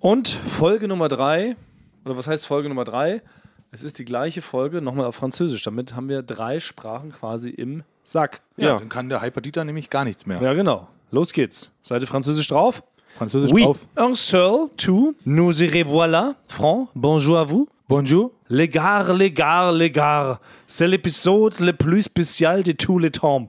Und 0.00 0.28
Folge 0.28 0.88
Nummer 0.88 1.08
drei, 1.08 1.56
oder 2.04 2.16
was 2.16 2.26
heißt 2.26 2.46
Folge 2.46 2.68
Nummer 2.68 2.84
drei? 2.84 3.22
Es 3.70 3.82
ist 3.82 3.98
die 3.98 4.04
gleiche 4.04 4.42
Folge, 4.42 4.80
nochmal 4.80 5.04
auf 5.06 5.14
Französisch. 5.14 5.62
Damit 5.62 5.94
haben 5.94 6.08
wir 6.08 6.22
drei 6.22 6.58
Sprachen 6.58 7.12
quasi 7.12 7.50
im 7.50 7.82
Sack. 8.02 8.40
Ja, 8.56 8.78
dann 8.78 8.88
kann 8.88 9.08
der 9.08 9.22
Hyperdieter 9.22 9.62
nämlich 9.64 9.90
gar 9.90 10.04
nichts 10.04 10.26
mehr. 10.26 10.40
Ja, 10.42 10.54
genau. 10.54 10.88
Los 11.10 11.32
geht's. 11.32 11.70
Seid 11.82 12.00
ihr 12.00 12.08
Französisch 12.08 12.48
drauf? 12.48 12.82
Französisch 13.16 13.52
Oui. 13.52 13.62
drauf. 13.62 13.86
Un 13.96 14.14
seul, 14.14 14.70
tout, 14.76 15.14
nous 15.24 15.62
irez 15.62 15.84
voilà. 15.84 16.34
Franc, 16.48 16.88
bonjour 16.94 17.38
à 17.38 17.44
vous. 17.44 17.68
Bonjour. 17.88 18.32
Les 18.48 18.68
gars, 18.68 19.12
les 19.12 19.32
gars, 19.32 19.70
les 19.72 19.90
gars, 19.90 20.40
c'est 20.66 20.88
l'épisode 20.88 21.58
le 21.60 21.72
plus 21.72 22.02
spécial 22.02 22.62
de 22.62 22.72
tous 22.72 22.98
les 22.98 23.10
temps. 23.10 23.46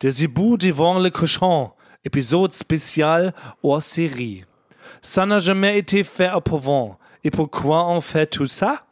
Des 0.00 0.24
hiboux 0.24 0.56
devant 0.56 0.98
le 0.98 1.10
cochon. 1.10 1.70
Épisode 2.04 2.52
spécial 2.52 3.34
hors 3.62 3.82
série. 3.82 4.44
Ça 5.06 5.26
n'a 5.26 5.38
jamais 5.38 5.78
été 5.78 6.02
fait 6.02 6.32
auparavant. 6.32 6.96
Et 7.22 7.30
pourquoi 7.30 7.90
on 7.90 8.00
fait 8.00 8.24
tout 8.24 8.46
ça? 8.46 8.86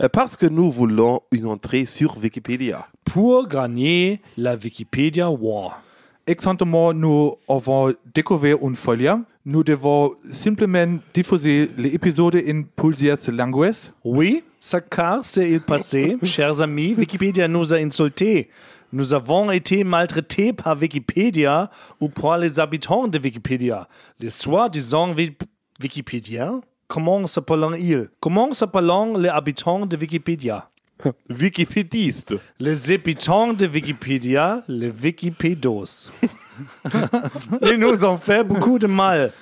Euh, 0.00 0.08
Parce 0.08 0.36
que 0.36 0.46
nous 0.46 0.70
voulons 0.70 1.20
une 1.32 1.46
entrée 1.46 1.84
sur 1.84 2.16
Wikipédia. 2.16 2.86
Pour 3.04 3.48
gagner 3.48 4.20
la 4.36 4.54
Wikipédia 4.54 5.28
War. 5.28 5.82
Exactement, 6.28 6.92
nous 6.94 7.34
avons 7.48 7.92
découvert 8.14 8.58
une 8.62 8.76
folie. 8.76 9.08
Nous 9.44 9.64
devons 9.64 10.12
simplement 10.30 11.00
diffuser 11.12 11.68
les 11.76 11.92
épisodes 11.92 12.36
in 12.36 12.62
plusieurs 12.76 13.18
langues. 13.32 13.72
Oui, 14.04 14.44
ça 14.60 14.80
car 14.80 15.24
c'est 15.24 15.50
il 15.50 15.60
passé. 15.60 16.18
Chers 16.22 16.60
amis, 16.60 16.94
Wikipédia 16.96 17.48
nous 17.48 17.74
a 17.74 17.78
insultés. 17.78 18.48
Nous 18.92 19.12
avons 19.14 19.50
été 19.50 19.84
maltraités 19.84 20.52
par 20.52 20.76
Wikipédia 20.78 21.70
ou 22.00 22.08
par 22.08 22.38
les 22.38 22.58
habitants 22.58 23.06
de 23.06 23.18
Wikipédia. 23.18 23.86
Les 24.20 24.30
soi-disant 24.30 25.12
Wi- 25.14 25.36
Wikipédiens. 25.82 26.60
Comment 26.86 27.26
s'appellent-ils 27.26 28.08
Comment 28.20 28.52
s'appellent 28.54 28.90
les 29.18 29.28
habitants 29.28 29.84
de 29.84 29.96
Wikipédia? 29.96 30.70
Wikipédiste. 31.30 32.34
Les 32.58 32.90
habitants 32.92 33.52
de 33.52 33.66
Wikipédia, 33.66 34.62
les 34.68 34.90
Wikipédos. 34.90 36.10
Ils 37.62 37.76
nous 37.78 38.04
ont 38.04 38.16
fait 38.18 38.42
beaucoup 38.42 38.78
de 38.78 38.86
mal, 38.88 39.32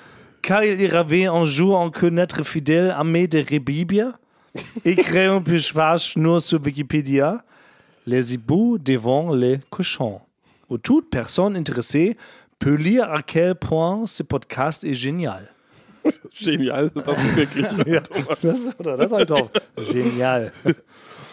car 0.43 0.63
ils 0.63 0.93
avaient 0.95 1.25
un 1.25 1.45
jour 1.45 1.75
en 1.79 1.89
notre 2.11 2.43
fidèle 2.43 2.93
ami 2.95 3.27
de 3.27 3.39
Rebibia 3.39 4.11
et 4.85 4.95
créé 4.95 5.25
un 5.25 5.41
pêchage 5.41 6.15
nur 6.15 6.41
sur 6.41 6.61
Wikipédia, 6.61 7.43
les 8.07 8.33
hiboux 8.33 8.79
devant 8.79 9.35
les 9.35 9.59
cochons. 9.69 10.21
Où 10.69 10.77
toute 10.77 11.09
personne 11.09 11.55
intéressée 11.55 12.17
peut 12.57 12.73
lire 12.73 13.11
à 13.11 13.21
quel 13.21 13.53
point 13.53 14.07
ce 14.07 14.23
podcast 14.23 14.83
est 14.83 14.95
génial. 14.95 15.51
Genial. 16.33 16.89
Das 16.95 17.05
ist 17.05 17.35
wirklich. 17.35 17.67
Das, 18.41 18.79
oder, 18.79 18.95
das 18.95 19.11
auch 19.11 19.49
Génial. 19.91 20.53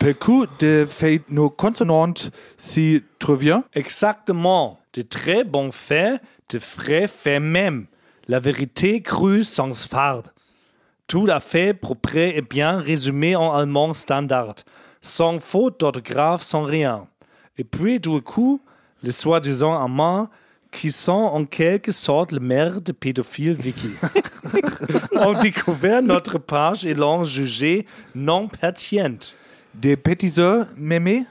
Beaucoup 0.01 0.47
de 0.59 0.85
faits 0.89 1.23
nos 1.31 1.49
consonantes 1.49 2.33
s'y 2.57 3.03
trouvent. 3.21 3.63
Exactement. 3.73 4.81
De 4.93 5.03
très 5.03 5.45
bons 5.45 5.71
faits, 5.71 6.21
de 6.51 6.59
vrais 6.59 7.07
faits 7.07 7.41
même. 7.41 7.87
La 8.27 8.41
vérité 8.41 9.01
crue 9.01 9.45
sans 9.45 9.87
farde. 9.87 10.33
Tout 11.07 11.27
à 11.29 11.39
fait 11.39 11.75
propre 11.75 12.17
et 12.17 12.43
bien 12.43 12.81
résumé 12.81 13.37
en 13.37 13.53
allemand 13.53 13.95
standard. 13.95 14.57
Sans 15.05 15.39
faute 15.39 15.81
d'orthographe, 15.81 16.41
sans 16.41 16.63
rien. 16.63 17.07
Et 17.59 17.65
puis, 17.65 18.01
du 18.01 18.23
coup, 18.23 18.59
les 19.03 19.11
soi-disant 19.11 19.79
amants 19.79 20.31
qui 20.73 20.91
sont 20.91 21.13
en 21.13 21.45
quelque 21.45 21.93
sorte 21.93 22.33
le 22.33 22.41
maire 22.41 22.81
de 22.81 22.91
pédophile 22.91 23.55
Wiki 23.63 23.91
ont 25.13 25.35
découvert 25.35 26.03
notre 26.03 26.39
page 26.39 26.87
et 26.87 26.95
l'ont 26.95 27.23
jugée 27.23 27.85
non 28.15 28.49
pertinente. 28.49 29.35
Des 29.75 29.99
pétiseurs 29.99 30.69
mémés. 30.79 31.25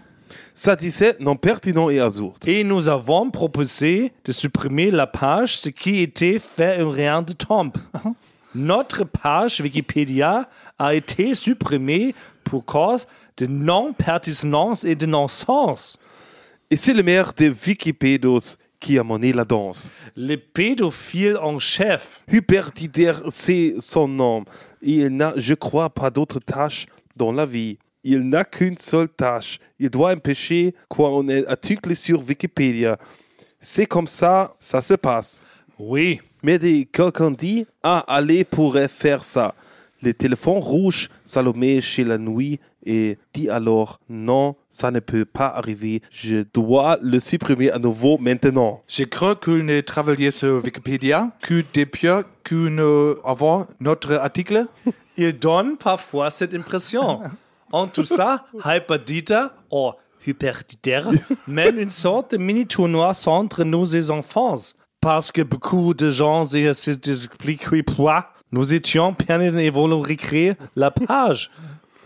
Satisfait, 0.54 1.18
non 1.20 1.36
pertinent 1.36 1.90
et 1.90 2.00
absurde. 2.00 2.38
Et 2.46 2.64
nous 2.64 2.88
avons 2.88 3.32
proposé 3.32 4.14
de 4.24 4.32
supprimer 4.32 4.92
la 4.92 5.08
page, 5.08 5.58
ce 5.58 5.70
qui 5.70 6.02
était 6.02 6.38
fait 6.38 6.80
un 6.80 6.92
rien 6.92 7.24
de 7.24 7.34
tombe. 7.34 7.74
Notre 8.56 9.04
page 9.04 9.62
Wikipédia 9.62 10.48
a 10.78 10.94
été 10.94 11.34
supprimée 11.34 12.14
pour 12.44 12.66
cause 12.66 13.08
de 13.38 13.48
non-pertinence 13.48 14.84
et 14.84 14.96
de 14.96 15.06
non-sens. 15.06 15.98
Et 16.70 16.76
c'est 16.76 16.94
le 16.94 17.04
maire 17.04 17.34
de 17.34 17.54
Wikipédos 17.66 18.58
qui 18.80 19.00
a 19.00 19.04
mené 19.04 19.32
la 19.32 19.46
danse. 19.46 19.92
Les 20.16 20.38
pédophiles 20.38 21.38
en 21.38 21.58
chef. 21.58 22.22
Hypertider, 22.32 23.14
c'est 23.30 23.76
son 23.80 24.08
nom. 24.08 24.44
Il 24.82 25.08
n'a, 25.08 25.34
je 25.38 25.54
crois, 25.54 25.90
pas 25.90 26.10
d'autre 26.10 26.40
tâche 26.40 26.86
dans 27.16 27.32
la 27.32 27.46
vie. 27.46 27.78
Il 28.04 28.28
n'a 28.28 28.44
qu'une 28.44 28.78
seule 28.78 29.08
tâche. 29.08 29.60
Il 29.80 29.90
doit 29.90 30.14
empêcher 30.14 30.76
qu'on 30.90 31.30
ait 31.30 31.48
article 31.48 31.96
sur 31.96 32.22
Wikipédia. 32.28 32.98
C'est 33.62 33.86
comme 33.86 34.08
ça, 34.08 34.56
ça 34.60 34.82
se 34.82 34.96
passe. 34.96 35.42
Oui, 35.80 36.20
Mais 36.44 36.60
quelqu'un 36.92 37.32
dit, 37.32 37.66
ah, 37.82 38.04
allez 38.08 38.44
pourrait 38.44 38.90
faire 38.90 39.24
ça. 39.24 39.56
Le 40.04 40.14
téléphone 40.14 40.58
rouge, 40.58 41.10
Salomé 41.24 41.80
chez 41.80 42.04
la 42.04 42.18
nuit, 42.18 42.60
et 42.86 43.18
dit 43.34 43.50
alors, 43.50 44.02
non, 44.10 44.56
ça 44.70 44.92
ne 44.92 45.00
peut 45.00 45.24
pas 45.24 45.48
arriver. 45.48 46.02
Je 46.12 46.44
dois 46.54 46.98
le 47.02 47.22
supprimer 47.22 47.72
à 47.72 47.80
nouveau 47.80 48.18
maintenant. 48.18 48.82
J'ai 48.86 49.08
cru 49.08 49.36
qu'il 49.38 49.64
ne 49.64 49.80
travaillait 49.80 50.32
sur 50.32 50.62
Wikipédia 50.62 51.32
que 51.42 51.64
depuis 51.74 52.10
que 52.44 52.68
nous 52.68 53.16
avons 53.24 53.66
notre 53.80 54.16
article. 54.16 54.66
il 55.18 55.40
donne 55.40 55.78
parfois 55.78 56.30
cette 56.30 56.54
impression. 56.54 57.22
En 57.72 57.88
tout 57.88 58.04
ça, 58.04 58.46
Hyperdieter, 58.66 59.48
ou 59.72 59.92
Hyperdieter, 60.28 61.04
mène 61.48 61.80
une 61.80 61.90
sorte 61.90 62.32
de 62.32 62.38
mini-tournoi 62.38 63.14
entre 63.28 63.64
nous 63.64 63.96
et 63.96 64.10
enfants. 64.10 64.58
Parce 65.04 65.34
que 65.34 65.42
beaucoup 65.42 65.94
de 65.94 66.12
gens 66.12 66.46
essaient 66.46 66.96
d'expliquer 66.96 67.84
pourquoi 67.84 68.30
nous 68.54 68.74
étions 68.74 69.14
perdus 69.14 69.60
et 69.60 69.70
voulons 69.70 70.00
recréer 70.00 70.54
la 70.78 70.92
page. 70.92 71.52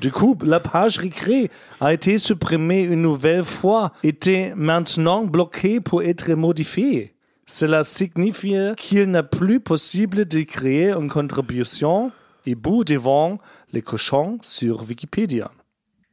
Du 0.02 0.12
coup, 0.12 0.36
la 0.44 0.60
page 0.60 0.98
recréée 0.98 1.52
a 1.80 1.94
été 1.94 2.18
supprimée 2.18 2.82
une 2.82 3.04
nouvelle 3.04 3.44
fois, 3.44 3.92
était 4.04 4.52
maintenant 4.56 5.26
bloquée 5.26 5.80
pour 5.80 6.02
être 6.02 6.34
modifiée. 6.34 7.14
Cela 7.46 7.84
signifie 7.84 8.74
qu'il 8.78 9.12
n'est 9.12 9.22
plus 9.22 9.60
possible 9.60 10.26
de 10.26 10.42
créer 10.42 10.90
une 10.90 11.08
contribution 11.08 12.12
et 12.48 12.56
bout 12.56 12.84
devant 12.84 13.38
les 13.74 13.84
cochons 13.84 14.40
sur 14.42 14.82
Wikipédia. 14.90 15.52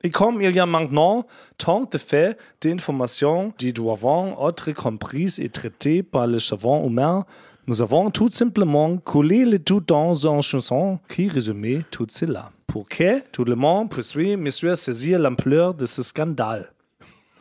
Et 0.04 0.10
comme 0.10 0.42
il 0.42 0.54
y 0.54 0.60
a 0.60 0.66
maintenant 0.66 1.26
tant 1.56 1.88
de 1.91 1.97
faits 1.97 2.38
d'informations 2.60 3.53
qui 3.56 3.72
doivent 3.72 4.37
être 4.47 4.72
comprises 4.72 5.41
et 5.41 5.48
traitées 5.48 6.03
par 6.03 6.26
le 6.26 6.38
savant 6.38 6.87
humain, 6.87 7.25
nous 7.66 7.81
avons 7.81 8.10
tout 8.10 8.28
simplement 8.31 8.98
collé 8.98 9.47
le 9.47 9.59
tout 9.59 9.81
dans 9.81 10.26
une 10.26 10.42
chanson 10.42 10.98
qui 11.09 11.26
résumait 11.28 11.84
tout 11.91 12.06
cela. 12.10 12.50
Pour 12.66 12.87
que 12.87 13.26
tout 13.31 13.44
le 13.44 13.54
monde 13.54 13.88
puisse, 13.88 14.15
monsieur, 14.15 14.76
saisir 14.76 15.19
l'ampleur 15.19 15.72
de 15.72 15.87
ce 15.87 16.03
scandale. 16.03 16.71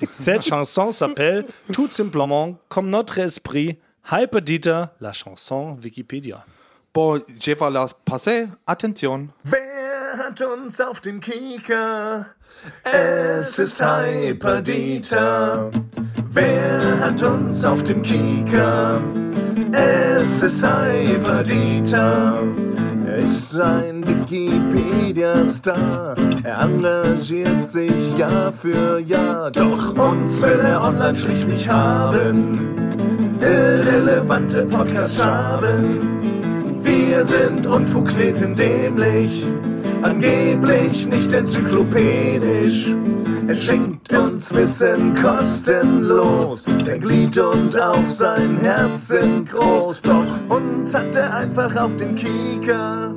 Et 0.01 0.07
cette 0.09 0.44
chanson 0.44 0.91
s'appelle 0.91 1.45
tout 1.74 1.90
simplement, 1.90 2.56
comme 2.69 2.90
notre 2.90 3.19
esprit, 3.19 3.78
Hyperdieter, 4.09 4.85
la 5.01 5.12
chanson 5.12 5.78
Wikipédia. 5.84 6.45
Bon, 6.94 7.22
je 7.41 7.51
vais 7.51 7.69
la 7.72 7.88
passer. 8.06 8.47
Attention. 8.66 9.28
Hat 10.18 10.41
uns 10.41 10.79
auf 10.79 11.00
den 11.00 11.19
Kieker? 11.19 12.28
Es 12.84 13.57
ist 13.57 13.84
Hyperdieter. 13.84 15.72
Wer 16.28 17.00
hat 17.00 17.24
uns 17.24 17.66
auf 17.66 17.84
den 17.84 18.01
Kieker? 18.01 19.01
Es 19.72 20.44
ist 20.44 20.63
Hyperdieter. 20.63 22.44
Er 23.07 23.18
ist 23.18 23.59
ein 23.59 24.06
Wikipedia-Star. 24.07 26.16
Er 26.44 26.62
engagiert 26.62 27.69
sich 27.69 28.18
Jahr 28.18 28.54
für 28.54 29.00
Jahr. 29.00 29.51
Doch 29.51 29.98
uns 29.98 30.42
will 30.42 30.59
er 30.59 30.81
online 30.81 31.16
schlicht 31.16 31.48
nicht 31.48 31.68
haben. 31.68 32.59
Irrelevante 33.42 34.66
Podcasts 34.66 35.18
schaben. 35.18 36.19
Wir 36.83 37.25
sind 37.25 37.66
Unfugleten 37.66 38.56
dämlich, 38.56 39.45
angeblich 40.04 41.08
nicht 41.08 41.34
enzyklopädisch. 41.34 42.94
Er 43.48 43.56
schenkt 43.56 44.14
uns 44.14 44.54
Wissen 44.54 45.14
kostenlos, 45.14 46.64
sein 46.86 47.00
Glied 47.00 47.38
und 47.38 47.80
auch 47.80 48.06
sein 48.06 48.58
Herz 48.58 49.08
sind 49.10 49.52
groß. 49.52 50.02
Doch 50.02 50.56
uns 50.56 50.94
hat 50.94 51.16
er 51.16 51.36
einfach 51.36 51.76
auf 51.76 51.96
den 51.96 52.16
Kieker, 52.16 53.14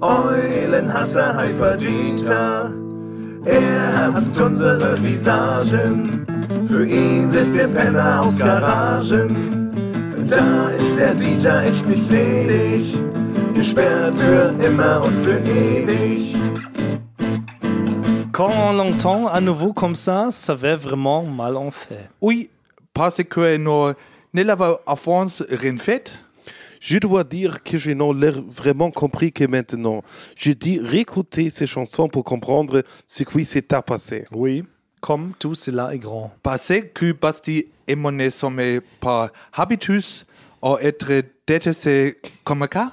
Eulenhasser 0.00 1.40
Hyperdieter. 1.40 2.72
Er 3.44 3.96
hasst 3.96 4.40
unsere 4.40 5.02
Visagen, 5.02 6.26
für 6.64 6.86
ihn 6.86 7.28
sind 7.28 7.54
wir 7.54 7.68
Penner 7.68 8.22
aus 8.22 8.38
Garagen. 8.38 9.70
Da 10.28 10.68
ist 10.70 10.98
der 10.98 11.14
Dieter 11.14 11.62
echt 11.62 11.86
nicht 11.86 12.08
gnädig. 12.08 12.96
Gesperrt 13.54 14.14
für 14.16 14.54
immer 14.64 15.02
und 15.04 15.16
für 15.18 15.38
ewig. 15.38 16.34
Quand 18.32 18.50
on 18.50 18.72
l'entend 18.72 19.28
à 19.28 19.40
nouveau 19.40 19.72
comme 19.72 19.94
ça, 19.94 20.30
ça 20.30 20.54
va 20.54 20.76
vraiment 20.76 21.24
mal 21.24 21.56
en 21.56 21.70
fait. 21.70 22.08
Oui, 22.20 22.48
parce 22.94 23.22
que 23.22 23.56
nous 23.56 23.92
ne 24.32 24.42
l'avons 24.42 24.78
avant 24.86 25.26
rien 25.50 25.76
fait. 25.76 26.12
Je 26.80 26.98
dois 26.98 27.22
dire 27.24 27.62
que 27.62 27.78
je 27.78 27.92
n'ai 27.92 28.30
vraiment 28.48 28.90
compris 28.90 29.30
que 29.32 29.44
maintenant. 29.44 30.02
Je 30.34 30.52
dis 30.52 30.80
réécouter 30.80 31.50
ces 31.50 31.66
chansons 31.66 32.08
pour 32.08 32.24
comprendre 32.24 32.82
ce 33.06 33.22
qui 33.22 33.44
s'est 33.44 33.62
passé. 33.62 34.24
Oui, 34.32 34.64
comme 35.00 35.32
tout 35.38 35.54
cela 35.54 35.94
est 35.94 35.98
grand. 35.98 36.32
Parce 36.42 36.72
que 36.94 37.12
Basti 37.12 37.66
et 37.86 37.94
moi 37.94 38.10
ne 38.10 38.30
sommes 38.30 38.80
pas 38.98 39.30
habitus 39.52 40.26
à 40.62 40.76
être 40.80 41.22
détestés 41.46 42.16
comme 42.42 42.66
ça. 42.72 42.92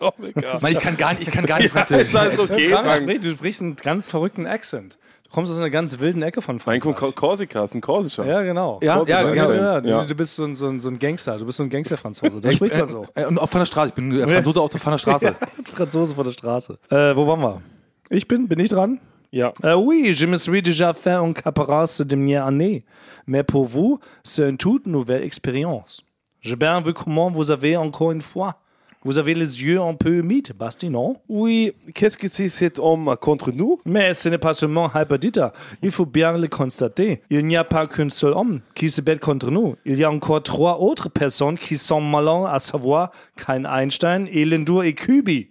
Oh 0.00 0.10
Gott. 0.34 0.62
Mann, 0.62 0.72
ich 0.72 0.78
kann 0.80 0.96
gar 0.96 1.12
nicht, 1.12 1.22
ich 1.22 1.30
kann 1.30 1.44
gar 1.46 1.58
nicht 1.58 1.72
Französisch. 1.72 2.12
Das 2.12 2.32
ist 2.34 2.38
okay. 2.38 2.68
Frank, 2.70 2.92
sprich- 2.92 3.20
du 3.20 3.30
sprichst 3.30 3.60
einen 3.62 3.76
ganz 3.76 4.10
verrückten 4.10 4.46
Accent. 4.46 4.96
Du 5.24 5.30
kommst 5.30 5.52
aus 5.52 5.58
einer 5.58 5.70
ganz 5.70 5.98
wilden 5.98 6.22
Ecke 6.22 6.40
von 6.40 6.58
Frank 6.60 6.82
Frankreich. 6.82 7.00
von 7.00 7.14
Korsika 7.14 7.64
ist 7.64 7.74
ein 7.74 7.80
Korsischer. 7.80 8.24
Ja, 8.24 8.42
genau. 8.42 8.78
Ja, 8.82 9.02
ja, 9.06 9.20
ja, 9.22 9.32
genau. 9.34 9.52
ja, 9.52 9.80
du, 9.80 9.88
Ja. 9.90 10.04
du 10.04 10.14
bist 10.14 10.36
so 10.36 10.44
ein, 10.44 10.54
so, 10.54 10.68
ein, 10.68 10.80
so 10.80 10.88
ein 10.88 10.98
Gangster. 10.98 11.36
Du 11.36 11.44
bist 11.44 11.58
so 11.58 11.64
ein 11.64 11.68
Gangster-Franzose. 11.70 12.40
Das 12.40 12.52
Ich, 12.52 12.56
spricht 12.56 12.74
äh, 12.74 12.78
man 12.78 12.88
so. 12.88 13.06
äh, 13.14 13.26
und 13.26 13.38
auch 13.38 13.48
von 13.48 13.58
der 13.60 13.66
Straße. 13.66 13.88
Ich 13.88 13.94
bin 13.94 14.10
äh, 14.18 14.26
Franzose 14.26 14.60
auch 14.60 14.70
von 14.70 14.90
der 14.92 14.98
Straße. 14.98 15.34
Franzose 15.74 16.14
von 16.14 16.24
der 16.24 16.32
Straße. 16.32 16.78
Äh, 16.90 17.14
wo 17.16 17.26
waren 17.26 17.40
wir? 17.40 17.62
Ich 18.08 18.26
bin, 18.26 18.48
bin 18.48 18.58
ich 18.60 18.70
dran? 18.70 19.00
Ja. 19.30 19.52
Euh, 19.62 19.74
oui, 19.76 20.14
je 20.14 20.26
me 20.26 20.36
suis 20.38 20.62
déjà 20.62 20.94
fait 20.94 21.12
un 21.12 21.32
caporal 21.34 21.86
ces 21.86 22.06
dernières 22.06 22.46
années. 22.46 22.84
Mais 23.26 23.42
pour 23.42 23.66
vous, 23.66 23.98
c'est 24.22 24.48
une 24.48 24.56
toute 24.56 24.86
nouvelle 24.86 25.22
expérience. 25.24 26.02
J'ai 26.40 26.56
bien 26.56 26.80
vu 26.80 26.94
comment 26.94 27.30
vous 27.30 27.50
avez 27.50 27.76
encore 27.76 28.12
une 28.12 28.22
fois. 28.22 28.56
Vous 29.04 29.18
avez 29.18 29.34
les 29.34 29.62
yeux 29.62 29.80
un 29.80 29.94
peu 29.94 30.18
humides, 30.18 30.52
Basti, 30.58 30.90
non? 30.90 31.16
Oui, 31.28 31.72
qu'est-ce 31.94 32.18
que 32.18 32.26
c'est 32.26 32.48
cet 32.48 32.78
homme 32.78 33.14
contre 33.20 33.52
nous? 33.52 33.78
Mais 33.86 34.12
ce 34.12 34.28
n'est 34.28 34.38
pas 34.38 34.54
seulement 34.54 34.90
Hyperdita. 34.92 35.52
Il 35.82 35.92
faut 35.92 36.04
bien 36.04 36.36
le 36.36 36.48
constater. 36.48 37.22
Il 37.30 37.46
n'y 37.46 37.56
a 37.56 37.64
pas 37.64 37.86
qu'un 37.86 38.10
seul 38.10 38.32
homme 38.32 38.60
qui 38.74 38.90
se 38.90 39.00
bat 39.00 39.16
contre 39.16 39.50
nous. 39.50 39.76
Il 39.84 39.98
y 39.98 40.04
a 40.04 40.10
encore 40.10 40.42
trois 40.42 40.80
autres 40.80 41.08
personnes 41.08 41.56
qui 41.56 41.76
sont 41.76 42.00
malins, 42.00 42.46
à 42.46 42.58
savoir 42.58 43.12
Kain 43.36 43.64
Einstein, 43.64 44.26
Elendur 44.32 44.82
et 44.82 44.94
Kubi. 44.94 45.48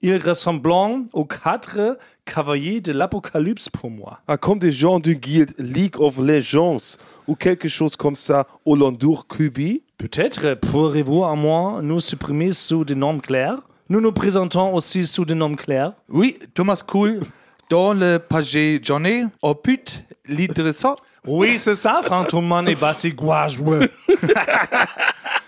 Ils 0.00 0.16
ressemblent 0.16 0.70
aux 1.12 1.24
quatre 1.24 1.98
cavaliers 2.24 2.80
de 2.80 2.92
l'Apocalypse 2.92 3.68
pour 3.68 3.90
moi. 3.90 4.20
Ah, 4.28 4.36
Comme 4.36 4.60
des 4.60 4.70
gens 4.70 5.00
du 5.00 5.16
guild 5.16 5.52
League 5.58 5.96
of 5.98 6.18
Legends 6.18 6.96
ou 7.26 7.34
quelque 7.34 7.68
chose 7.68 7.96
comme 7.96 8.14
ça 8.14 8.46
au 8.64 8.76
Landour 8.76 9.26
Kubi 9.26 9.82
Peut-être 9.96 10.54
pourrez-vous 10.54 11.24
à 11.24 11.34
moi 11.34 11.80
nous 11.82 11.98
supprimer 11.98 12.52
sous 12.52 12.84
des 12.84 12.94
noms 12.94 13.18
clairs. 13.18 13.58
Nous 13.88 14.00
nous 14.00 14.12
présentons 14.12 14.72
aussi 14.72 15.04
sous 15.04 15.24
des 15.24 15.34
noms 15.34 15.56
clairs. 15.56 15.94
Oui, 16.08 16.38
Thomas 16.54 16.80
Cool, 16.86 17.20
dans 17.68 17.92
le 17.92 18.18
page 18.18 18.56
Johnny, 18.80 19.24
au 19.42 19.56
pute, 19.56 20.04
l'intéressant. 20.28 20.94
Oui, 21.26 21.58
c'est 21.58 21.74
ça, 21.74 22.00
Frantoman 22.02 22.68
et 22.68 22.74
Basti 22.74 23.12
Guajwe. 23.12 23.88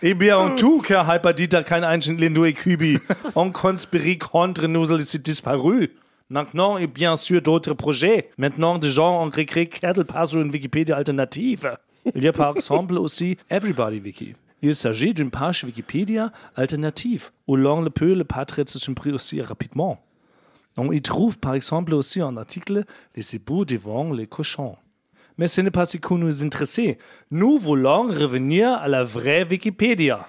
Eh 0.03 0.15
bien, 0.15 0.39
en 0.39 0.55
tout 0.55 0.81
cas, 0.81 1.05
Hyperdita, 1.05 1.63
kein 1.63 1.83
Einstein, 1.83 2.17
Lindo 2.17 2.47
et 2.47 2.55
Kubi, 2.55 2.97
on 3.37 3.51
conspire 3.51 4.19
contre 4.19 4.67
nous, 4.67 4.87
c'est 4.99 5.21
disparu. 5.21 5.91
Maintenant, 6.31 6.79
et 6.79 6.87
bien 6.87 7.19
sûr, 7.19 7.43
d'autres 7.43 7.75
projets. 7.75 8.31
Maintenant, 8.39 8.79
des 8.79 8.89
gens 8.89 9.23
ont 9.23 9.29
créé 9.29 9.69
pas 10.09 10.25
sur 10.25 10.41
une 10.41 10.51
Wikipédia 10.51 10.97
alternative. 10.97 11.77
Il 12.15 12.25
y 12.25 12.29
a 12.29 12.33
par 12.33 12.57
exemple 12.57 12.97
aussi 12.97 13.37
Everybody 13.51 14.01
Wiki. 14.01 14.35
Il 14.63 14.75
s'agit 14.75 15.13
d'une 15.13 15.31
page 15.31 15.65
Wikipédia 15.65 16.33
alternative 16.57 17.31
où 17.47 17.57
l'on 17.57 17.85
peut 17.91 18.15
le 18.15 18.25
paraître 18.25 18.67
s'imprimer 18.67 19.17
aussi 19.17 19.43
rapidement. 19.43 20.03
On 20.79 20.93
y 20.93 21.03
trouve 21.03 21.39
par 21.39 21.55
exemple 21.55 21.93
aussi 21.93 22.23
un 22.23 22.39
article 22.39 22.85
Les 23.17 23.35
ébouts 23.35 23.67
devant 23.67 24.13
les 24.13 24.27
cochons. 24.27 24.77
Mais 25.39 25.49
ce 25.49 25.61
n'est 25.61 25.71
pas 25.71 25.85
ce 25.85 25.97
qui 25.97 26.15
nous 26.15 26.45
intéresse. 26.45 26.81
Nous 27.31 27.59
voulons 27.59 28.03
revenir 28.03 28.75
à 28.75 28.89
la 28.89 29.05
vraie 29.05 29.47
Wikipédia. 29.49 30.29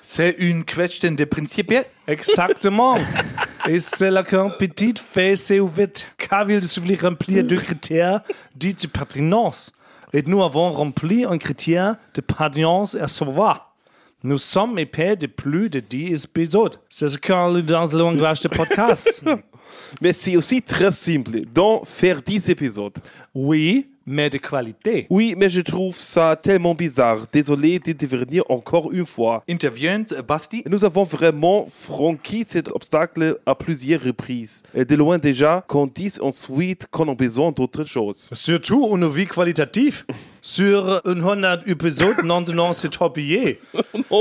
C'est 0.00 0.36
une 0.38 0.64
question 0.64 1.12
de 1.12 1.24
principe. 1.24 1.74
Exactement. 2.06 2.96
Et 3.68 3.80
c'est 3.80 4.10
là 4.10 4.22
qu'un 4.22 4.50
petit 4.50 4.94
fait 4.96 5.36
s'est 5.36 5.60
ouvert. 5.60 5.88
Car 6.18 6.50
il 6.50 6.62
suffit 6.62 6.96
remplir 6.96 7.44
deux 7.44 7.56
critères 7.56 8.20
dits 8.54 8.74
de 8.74 8.86
pertinence. 8.86 9.72
Et 10.12 10.22
nous 10.22 10.42
avons 10.42 10.70
rempli 10.70 11.24
un 11.24 11.38
critère 11.38 11.96
de 12.14 12.20
pertinence 12.20 12.94
à 12.94 13.08
savoir. 13.08 13.74
Nous 14.22 14.38
sommes 14.38 14.78
épais 14.78 15.16
de 15.16 15.26
plus 15.26 15.68
de 15.68 15.80
10 15.80 16.24
épisodes. 16.24 16.76
C'est 16.88 17.08
ce 17.08 17.18
qu'on 17.18 17.52
dit 17.52 17.62
dans 17.62 17.84
le 17.84 17.98
langage 17.98 18.40
de 18.40 18.48
podcast. 18.48 19.22
Mais 20.00 20.12
c'est 20.12 20.36
aussi 20.36 20.62
très 20.62 20.92
simple 20.92 21.40
d'en 21.52 21.84
faire 21.84 22.22
10 22.22 22.48
épisodes. 22.48 22.96
Oui, 23.34 23.90
mais 24.06 24.30
de 24.30 24.38
qualité. 24.38 25.06
Oui, 25.10 25.34
mais 25.36 25.48
je 25.48 25.60
trouve 25.60 25.96
ça 25.96 26.36
tellement 26.36 26.74
bizarre. 26.74 27.26
Désolé 27.32 27.78
de 27.78 27.92
devenir 27.92 28.42
encore 28.48 28.92
une 28.92 29.06
fois. 29.06 29.42
Intervient 29.48 30.04
Basti? 30.26 30.62
Nous 30.68 30.84
avons 30.84 31.04
vraiment 31.04 31.66
franchi 31.66 32.44
cet 32.46 32.68
obstacle 32.68 33.38
à 33.46 33.54
plusieurs 33.54 34.02
reprises. 34.02 34.62
Et 34.74 34.84
de 34.84 34.94
loin 34.96 35.18
déjà, 35.18 35.64
qu'on 35.68 35.86
dise 35.86 36.18
ensuite 36.20 36.86
qu'on 36.90 37.10
a 37.10 37.14
besoin 37.14 37.52
d'autre 37.52 37.84
chose. 37.84 38.28
Surtout 38.32 38.86
une 38.94 39.08
vie 39.08 39.26
qualitative. 39.26 40.04
Sur 40.44 41.00
une 41.06 41.22
100 41.22 41.66
épisodes, 41.66 42.22
non 42.22 42.42
de 42.42 42.52
non 42.52 42.74
c'est 42.74 43.00
oublié. 43.00 43.60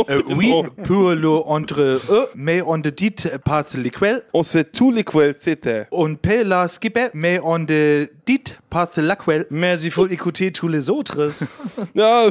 Euh, 0.09 0.21
oui, 0.29 0.51
pour 0.85 1.11
le 1.11 1.29
entre 1.29 1.79
eux, 1.81 2.29
mais 2.35 2.61
on 2.61 2.77
ne 2.77 2.89
dit 2.89 3.13
pas 3.43 3.63
l'équelle. 3.75 4.23
On 4.33 4.41
sait 4.41 4.63
tous 4.63 4.91
lesquels 4.91 5.35
c'était. 5.37 5.85
On 5.91 6.15
peut 6.15 6.43
la 6.43 6.67
skipper, 6.67 7.09
mais 7.13 7.39
on 7.43 7.59
ne 7.59 8.05
dit 8.25 8.43
pas 8.69 8.89
laquelle. 8.97 9.45
Mais 9.49 9.79
il 9.81 9.91
faut 9.91 10.07
écouter 10.07 10.51
tous 10.51 10.67
les 10.67 10.89
autres. 10.89 11.29
Ah, 11.99 12.27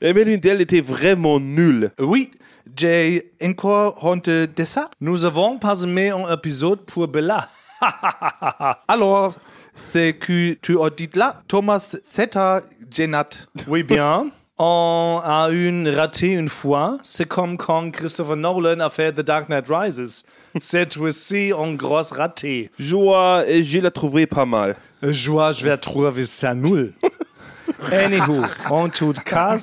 Et 0.00 0.12
Melindel 0.14 0.60
était 0.60 0.80
vraiment 0.80 1.38
nul. 1.38 1.90
Oui, 1.98 2.30
j'ai 2.76 3.32
encore 3.44 4.02
honte 4.04 4.28
de 4.30 4.64
ça. 4.64 4.90
Nous 5.00 5.24
avons 5.24 5.58
pas 5.58 5.82
aimé 5.82 6.10
un 6.10 6.32
épisode 6.32 6.80
pour 6.86 7.06
Bella. 7.08 7.48
Alors, 8.88 9.34
c'est 9.74 10.14
que 10.14 10.54
tu 10.54 10.80
as 10.80 10.90
dit 10.90 11.10
là, 11.14 11.42
Thomas, 11.48 11.96
c'est 12.04 12.36
à 12.36 12.62
Jenat. 12.90 13.28
Oui, 13.68 13.82
bien. 13.82 14.26
On 14.62 15.22
a 15.24 15.48
une 15.48 15.88
raté 15.88 16.32
une 16.32 16.50
fois. 16.50 16.98
C'est 17.02 17.24
comme 17.24 17.56
quand 17.56 17.90
Christopher 17.90 18.36
Nolan 18.36 18.80
a 18.80 18.90
fait 18.90 19.10
The 19.10 19.22
Dark 19.22 19.48
Knight 19.48 19.64
Rises. 19.66 20.22
C'est 20.60 20.98
aussi 20.98 21.50
un 21.58 21.72
gros 21.72 22.02
raté. 22.12 22.70
Joie, 22.78 23.42
je 23.48 23.78
l'ai 23.78 23.90
trouvé 23.90 24.26
pas 24.26 24.44
mal. 24.44 24.76
Joie, 25.02 25.52
je 25.52 25.64
vais 25.64 25.78
trouver 25.78 26.26
ça 26.26 26.54
nul. 26.54 26.92
Anywho, 27.90 28.42
en 28.68 28.90
tout 28.90 29.14
cas, 29.24 29.56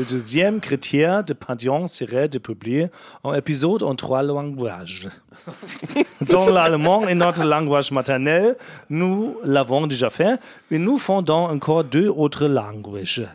le 0.00 0.06
deuxième 0.06 0.60
critère 0.60 1.22
de 1.24 1.34
pension 1.34 1.86
serait 1.86 2.26
de 2.26 2.38
publier 2.38 2.86
un 3.22 3.34
épisode 3.34 3.82
en 3.82 3.94
trois 3.94 4.22
langages. 4.22 5.08
Dans 6.30 6.48
l'allemand 6.48 7.06
et 7.06 7.14
notre 7.14 7.44
langage 7.44 7.92
maternel, 7.92 8.56
nous 8.88 9.36
l'avons 9.44 9.86
déjà 9.86 10.08
fait, 10.08 10.40
et 10.70 10.78
nous 10.78 10.96
fondons 10.96 11.44
encore 11.50 11.84
deux 11.84 12.08
autres 12.08 12.46
langages. 12.46 13.26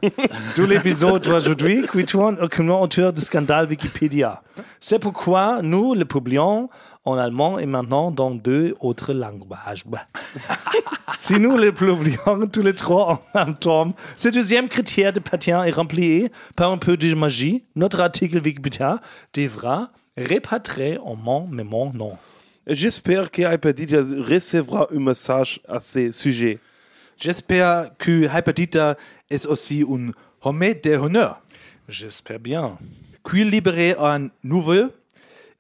Tout 0.56 0.66
l'épisode 0.68 1.22
d'aujourd'hui 1.24 1.86
qui 1.92 2.04
tourne 2.04 2.38
autour 2.42 3.14
du 3.14 3.22
scandale 3.22 3.68
Wikipédia. 3.68 4.42
C'est 4.80 4.98
pourquoi 4.98 5.60
nous 5.62 5.94
le 5.94 6.06
publions 6.06 6.70
en 7.06 7.18
allemand 7.18 7.60
et 7.60 7.68
maintenant 7.68 8.10
dans 8.10 8.32
deux 8.32 8.76
autres 8.80 9.14
langages. 9.14 9.84
Si 11.14 11.40
nous 11.40 11.56
le 11.56 11.72
publions 11.72 12.48
tous 12.52 12.62
les 12.62 12.74
trois 12.74 13.14
en 13.14 13.40
même 13.40 13.56
temps, 13.56 13.94
ce 14.16 14.30
deuxième 14.30 14.68
critère 14.68 15.14
de 15.14 15.20
patin 15.20 15.64
est 15.64 15.72
rempli 15.72 16.30
par 16.56 16.72
un 16.72 16.78
peu 16.78 16.98
de 16.98 17.14
magie. 17.14 17.64
Notre 17.76 18.02
article 18.02 18.42
Wikipédia 18.44 19.02
devra 19.34 19.92
répatrier 20.18 20.98
en 21.00 21.16
mon 21.16 21.48
mais 21.48 21.64
mon 21.64 21.92
nom. 21.92 22.18
J'espère 22.68 23.30
que 23.30 23.42
Hyperdidia 23.42 24.02
recevra 24.02 24.88
un 24.92 25.00
message 25.00 25.60
à 25.68 25.80
ce 25.80 26.12
sujet. 26.12 26.60
J'espère 27.18 27.96
que 27.98 28.26
Hyperdita 28.26 28.98
est 29.30 29.46
aussi 29.46 29.84
un 29.88 30.12
homme 30.42 30.74
de 30.84 30.96
honneur. 30.96 31.42
J'espère 31.88 32.40
bien. 32.40 32.78
Qui 33.30 33.44
libérer 33.44 33.96
un 34.00 34.30
nouveau, 34.44 34.92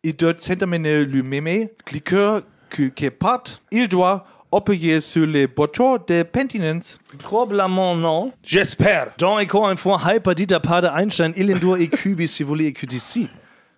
il 0.03 0.15
doit 0.15 0.33
s'entamener 0.37 1.05
lui-même, 1.05 1.67
cliqueur 1.85 2.41
que 2.69 2.83
qui 2.83 3.09
part, 3.09 3.43
il 3.71 3.87
doit 3.87 4.25
appuyer 4.55 5.01
sur 5.01 5.25
les 5.25 5.47
boutons 5.47 5.97
de 6.07 6.23
penitence. 6.23 6.99
Probablement 7.19 7.95
non. 7.95 8.31
J'espère. 8.43 9.11
Donc, 9.17 9.41
encore 9.41 9.69
une 9.69 9.77
fois, 9.77 9.99
Hyperdita, 10.05 10.59
Pater 10.59 10.91
Einstein, 10.95 11.33
Illendur 11.35 11.77
et 11.77 11.87
Cubi, 11.87 12.27
si 12.27 12.43
vous 12.43 12.49
voulez 12.49 12.67
écouter 12.67 12.95
ici. 12.95 13.29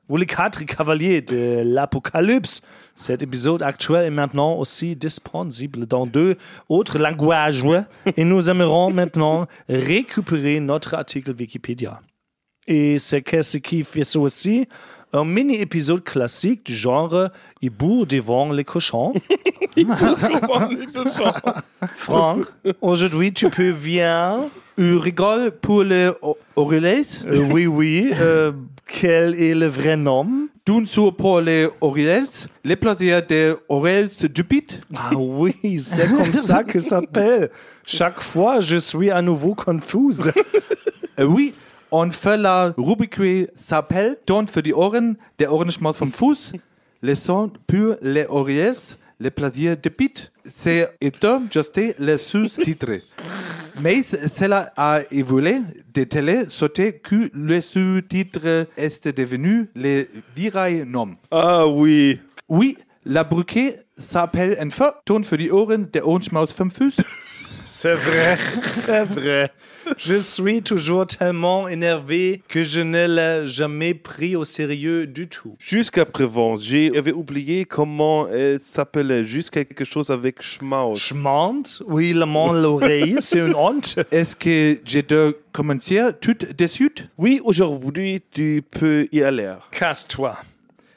Vous 0.10 0.16
les 0.16 0.26
quatre 0.26 0.64
cavaliers 0.64 1.22
de 1.22 1.64
l'Apocalypse. 1.66 2.62
Cet 2.96 3.22
épisode 3.22 3.62
actuel 3.62 4.06
est 4.06 4.10
maintenant 4.10 4.56
aussi 4.56 4.96
disponible 4.96 5.86
dans 5.86 6.06
deux 6.06 6.38
autres 6.70 6.98
langages. 6.98 7.64
Et 8.16 8.24
nous 8.24 8.50
aimerons 8.50 8.90
maintenant 8.90 9.48
récupérer 9.68 10.62
notre 10.62 10.94
article 10.94 11.36
Wikipédia. 11.38 12.00
Et 12.68 13.00
c'est 13.00 13.22
qu'est-ce 13.22 13.58
qui 13.58 13.84
fait 13.84 14.04
ça 14.04 14.20
aussi? 14.20 14.68
Un 15.14 15.24
mini-épisode 15.24 16.04
classique 16.04 16.66
du 16.66 16.76
genre 16.76 17.30
Hibou 17.62 18.06
devant 18.10 18.52
les 18.52 18.66
cochons. 18.66 19.14
Franck, 21.96 22.46
aujourd'hui 22.82 23.32
tu 23.34 23.50
peux 23.50 23.70
venir. 23.70 24.38
U 24.78 24.96
rigole 24.98 25.52
pour 25.52 25.84
les 25.84 26.10
o- 26.22 26.38
Orioles, 26.56 27.04
Euh, 27.26 27.40
oui, 27.52 27.66
oui. 27.66 28.12
euh, 28.20 28.52
quel 28.86 29.34
est 29.42 29.56
le 29.56 29.66
vrai 29.68 29.98
nom? 29.98 30.28
Doen 30.68 30.86
sur 30.86 31.16
pour 31.16 31.40
les 31.42 31.68
Orioles, 31.82 32.28
les 32.64 32.76
plaisirs 32.76 33.26
des 33.26 33.54
Orioles 33.70 34.10
du 34.32 34.44
Pit. 34.44 34.80
Ah 34.96 35.12
oui, 35.16 35.80
c'est 35.80 36.14
comme 36.16 36.34
ça 36.34 36.64
que 36.64 36.80
ça 36.80 37.00
s'appelle. 37.00 37.50
Chaque 37.86 38.20
fois, 38.22 38.60
je 38.60 38.76
suis 38.78 39.10
à 39.10 39.22
nouveau 39.22 39.56
confuse. 39.56 40.32
Äh, 41.18 41.24
oui, 41.24 41.56
on 41.92 42.12
fait 42.12 42.38
la 42.38 42.74
rubrique 42.78 43.50
s'appelle 43.56 44.18
Don 44.26 44.48
für 44.48 44.64
die 44.64 44.74
Ohren, 44.74 45.18
der 45.40 45.54
Ohrenschmaus 45.54 45.98
vom 45.98 46.12
Fuß, 46.12 46.54
les 47.02 47.16
sons 47.16 47.52
pour 47.68 47.96
les 48.02 48.28
Orioles, 48.28 48.98
les 49.20 49.32
plaisirs 49.32 49.78
du 49.78 49.90
Pit. 49.90 50.32
C'est 50.44 50.90
étant 51.02 51.42
justé 51.52 51.96
les 52.00 52.18
sous-titres. 52.18 53.02
Mais 53.82 54.02
cela 54.02 54.72
a 54.76 55.02
évolué 55.12 55.62
de 55.94 56.04
télé 56.04 56.46
sauté 56.50 56.94
que 56.94 57.30
le 57.34 57.62
sous-titre 57.62 58.68
est 58.76 59.08
devenu 59.08 59.70
le 59.76 60.08
virail 60.36 60.84
nom? 60.86 61.16
Ah 61.30 61.68
oui. 61.68 62.20
Oui, 62.50 62.78
la 63.06 63.24
bruquée 63.24 63.76
s'appelle 63.96 64.58
en 64.62 64.70
fait 64.70 64.94
Ton 65.06 65.24
für 65.24 65.38
die 65.38 65.52
Ohren, 65.52 65.92
der 65.92 66.08
Ohrenschmaus 66.08 66.52
vom 66.52 66.72
Fuß. 66.72 66.96
C'est 67.70 67.96
vrai, 67.96 68.38
c'est 68.70 69.04
vrai. 69.04 69.52
Je 69.98 70.16
suis 70.16 70.62
toujours 70.62 71.06
tellement 71.06 71.68
énervé 71.68 72.42
que 72.48 72.64
je 72.64 72.80
ne 72.80 73.06
l'ai 73.08 73.46
jamais 73.46 73.94
pris 73.94 74.38
au 74.38 74.46
sérieux 74.46 75.06
du 75.06 75.28
tout. 75.28 75.58
Jusqu'à 75.60 76.06
Prévence, 76.06 76.64
j'avais 76.64 77.12
oublié 77.12 77.66
comment 77.66 78.30
elle 78.30 78.62
s'appelait. 78.62 79.26
Juste 79.26 79.50
quelque 79.50 79.84
chose 79.84 80.10
avec 80.10 80.42
Schmaus. 80.42 80.96
Schmand, 80.96 81.64
oui, 81.88 82.14
le 82.14 82.26
mont 82.26 82.54
l'oreille, 82.54 83.18
c'est 83.20 83.40
une 83.40 83.54
honte. 83.54 84.00
Est-ce 84.12 84.38
que 84.38 84.80
j'ai 84.86 85.02
de 85.02 85.38
commencer 85.52 86.02
tout 86.22 86.36
de 86.36 86.68
suite? 86.68 87.10
oui, 87.18 87.42
aujourd'hui, 87.44 88.24
tu 88.32 88.64
peux 88.72 89.10
y 89.12 89.22
aller. 89.22 89.54
Casse-toi. 89.72 90.38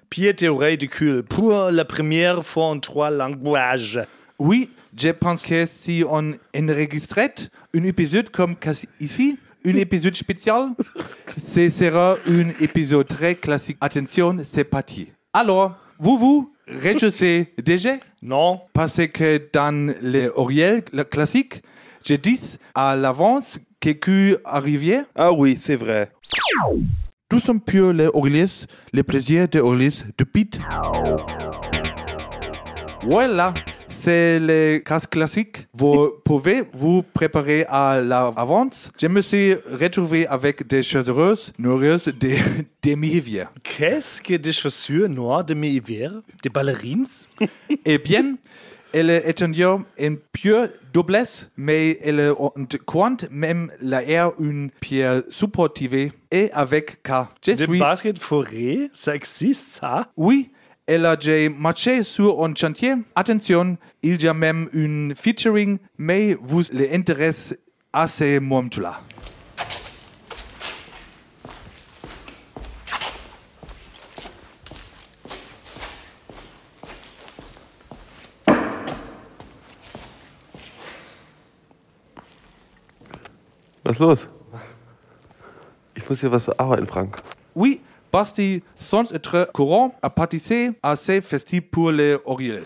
Pied 0.09 0.35
et 0.41 0.49
oreille 0.49 0.79
de 0.79 0.87
cul 0.87 1.25
pour 1.25 1.53
la 1.53 1.85
première 1.85 2.45
fois 2.45 2.67
en 2.67 2.79
trois 2.79 3.11
langages. 3.11 4.01
Oui, 4.41 4.71
je 4.97 5.11
pense 5.11 5.43
que 5.45 5.67
si 5.67 6.03
on 6.09 6.33
enregistrait 6.57 7.35
un 7.77 7.85
épisode 7.85 8.31
comme 8.31 8.57
ici, 8.99 9.39
un 9.67 9.77
épisode 9.77 10.17
spécial, 10.17 10.71
ce 11.37 11.69
sera 11.69 12.17
un 12.27 12.49
épisode 12.59 13.07
très 13.07 13.35
classique. 13.35 13.77
Attention, 13.83 14.39
c'est 14.51 14.65
parti. 14.65 15.09
Alors, 15.35 15.77
vous 15.99 16.17
vous 16.17 16.53
réjouissez 16.67 17.53
déjà? 17.63 17.99
Non, 18.23 18.63
parce 18.73 19.07
que 19.09 19.43
dans 19.53 19.93
les 20.01 20.31
Oriel 20.35 20.85
classique, 21.11 21.63
je 22.07 22.15
dis 22.15 22.57
à 22.75 22.97
l'avance 22.97 23.59
que 23.79 24.41
arriviez. 24.47 25.03
Ah 25.15 25.33
oui, 25.33 25.59
c'est 25.61 25.77
vrai. 25.77 26.13
Tous 27.29 27.41
sont 27.41 27.59
purs 27.59 27.93
les 27.93 28.09
Orlis, 28.15 28.65
les 28.95 29.03
plaisirs 29.03 29.49
de 29.49 29.61
Orlis 29.61 30.03
de 30.17 30.25
Pete. 30.25 30.59
Voilà, 33.03 33.55
c'est 33.89 34.39
le 34.39 34.79
cas 34.79 35.01
classique. 35.01 35.67
Vous 35.73 36.11
pouvez 36.25 36.65
vous 36.75 37.03
préparer 37.03 37.65
à 37.69 38.01
l'avance. 38.01 38.91
Je 39.01 39.07
me 39.07 39.21
suis 39.23 39.55
retrouvé 39.55 40.27
avec 40.27 40.67
des 40.67 40.83
chaussures 40.83 41.53
nourrieuses 41.59 42.05
de 42.07 42.35
demi-hiver. 42.83 43.51
qu'est-ce 43.63 44.21
que 44.21 44.35
des 44.35 44.53
chaussures 44.53 45.09
noires 45.09 45.45
de 45.45 45.55
mi-hiver 45.55 46.13
Des 46.43 46.51
ballerines? 46.51 47.07
Eh 47.85 47.99
bien, 47.99 48.37
elle 48.93 49.11
est 49.11 49.29
étendue 49.29 49.65
en 49.65 49.83
pure 50.33 50.69
doublesse, 50.93 51.51
mais 51.57 51.99
elle 52.03 52.33
compte 52.85 53.27
même 53.31 53.71
l'air 53.81 54.33
une 54.39 54.71
pierre 54.81 55.23
supportive 55.31 56.11
et 56.31 56.51
avec 56.53 57.03
K. 57.03 57.11
Je 57.45 57.53
Des 57.53 57.65
suis 57.65 57.79
baskets 57.79 58.19
forêt 58.19 58.91
Ça 58.93 59.15
existe, 59.15 59.75
ça? 59.75 60.07
Oui, 60.17 60.51
déjà 60.99 61.49
marché 61.51 62.03
sur 62.03 62.45
un 62.45 62.55
chantier. 62.55 62.95
Attention, 63.15 63.77
il 64.03 64.23
y 64.23 64.29
a 64.29 64.35
même 64.35 64.69
une 64.73 65.15
featuring, 65.15 65.79
mais 65.99 66.37
vous 66.41 66.63
les 66.73 66.95
intéresse 66.95 67.57
à 67.93 68.07
ces 68.07 68.41
moments-là. 68.41 69.01
Was 83.85 83.93
ist 83.93 83.99
los? 83.99 84.29
Ich 85.97 86.09
muss 86.09 86.21
hier 86.21 86.31
was 86.31 86.49
arbeiten, 86.59 86.87
Frank. 86.87 87.23
Oui, 87.55 87.81
Basti, 88.13 88.63
sans 88.79 89.11
être 89.13 89.49
courant, 89.53 89.95
à 90.83 90.97
ces 90.97 91.21
festifs 91.21 91.71
pour 91.71 91.93
les 91.93 92.17
Orioles. 92.25 92.65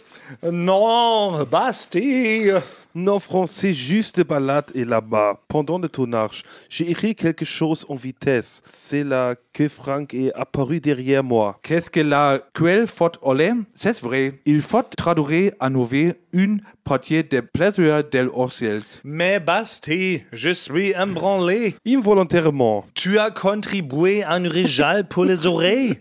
Non, 0.51 1.45
Basti 1.45 2.51
Non, 2.97 3.19
Franck, 3.19 3.49
c'est 3.49 3.73
juste 3.73 4.19
de 4.19 4.23
balade 4.23 4.71
et 4.73 4.85
là-bas, 4.85 5.41
pendant 5.49 5.79
le 5.79 5.89
tournage. 5.89 6.45
J'ai 6.69 6.89
écrit 6.89 7.17
quelque 7.17 7.45
chose 7.45 7.85
en 7.89 7.97
vitesse. 7.97 8.63
C'est 8.69 9.03
là 9.03 9.35
que 9.53 9.69
Franck 9.69 10.15
est 10.15 10.33
apparu 10.33 10.79
derrière 10.79 11.25
moi. 11.25 11.59
Qu'est-ce 11.61 11.91
que 11.91 11.99
la 11.99 12.39
quelle 12.55 12.87
faute 12.87 13.19
olé? 13.23 13.51
C'est 13.75 14.01
vrai, 14.01 14.35
il 14.47 14.61
faut 14.61 14.85
traduire 14.97 15.55
à 15.59 15.69
nouveau 15.71 16.13
une 16.33 16.61
partie 16.85 17.25
des 17.25 17.43
plaisirs 17.43 18.05
des 18.05 18.29
Orioles. 18.33 18.83
Mais 19.03 19.41
Basti, 19.41 20.23
je 20.33 20.51
suis 20.51 20.95
embranlé. 20.95 21.75
Involontairement. 21.85 22.87
Tu 22.95 23.19
as 23.19 23.33
contribué 23.33 24.23
à 24.23 24.35
un 24.35 24.49
régal 24.49 25.09
pour 25.09 25.25
les 25.25 25.47
oreilles. 25.47 25.99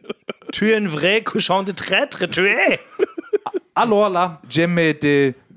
Tu 0.52 0.70
es 0.70 0.76
un 0.76 0.88
vrai 0.88 1.24
cochon 1.24 1.64
de 1.64 1.72
traître, 1.72 2.28
tu 2.30 2.46
es. 2.46 2.80
Alors 3.76 4.08
là, 4.12 4.40
j'aime 4.48 4.80